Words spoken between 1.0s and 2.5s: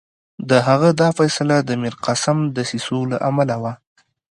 دا فیصله د میرقاسم